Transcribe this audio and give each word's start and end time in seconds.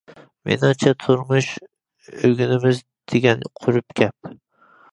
مېنىڭچە، 0.49 0.93
تۇرمۇش 1.03 1.49
ئۆگىنىمىز 2.21 2.81
دېگەن 3.13 3.47
قۇرۇق 3.61 3.97
گەپ. 4.03 4.35